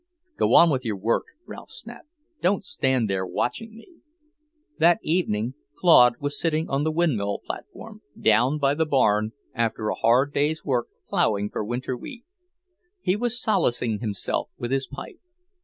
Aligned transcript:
"Go 0.35 0.55
on 0.55 0.71
with 0.71 0.83
your 0.83 0.97
work," 0.97 1.25
Ralph 1.45 1.69
snapped. 1.69 2.07
"Don't 2.41 2.65
stand 2.65 3.07
there 3.07 3.23
watching 3.23 3.75
me!" 3.75 3.97
That 4.79 4.97
evening 5.03 5.53
Claude 5.75 6.15
was 6.19 6.39
sitting 6.41 6.67
on 6.71 6.83
the 6.83 6.89
windmill 6.91 7.37
platform, 7.45 8.01
down 8.19 8.57
by 8.57 8.73
the 8.73 8.87
barn, 8.87 9.33
after 9.53 9.89
a 9.89 9.93
hard 9.93 10.33
day's 10.33 10.65
work 10.65 10.87
ploughing 11.07 11.51
for 11.51 11.63
winter 11.63 11.95
wheat. 11.95 12.25
He 12.99 13.15
was 13.15 13.39
solacing 13.39 13.99
himself 13.99 14.49
with 14.57 14.71
his 14.71 14.87
pipe. 14.87 15.19